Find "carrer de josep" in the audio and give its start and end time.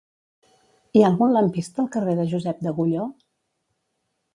1.99-2.67